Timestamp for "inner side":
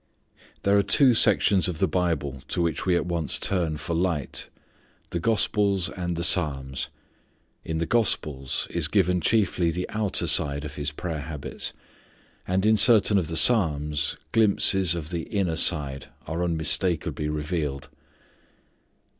15.29-16.07